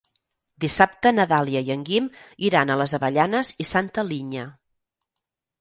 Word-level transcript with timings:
Dissabte 0.63 1.11
na 1.17 1.25
Dàlia 1.31 1.61
i 1.67 1.69
en 1.75 1.83
Guim 1.89 2.09
iran 2.49 2.73
a 2.73 2.79
les 2.83 2.97
Avellanes 2.99 3.55
i 3.65 3.69
Santa 3.73 4.07
Linya. 4.11 4.51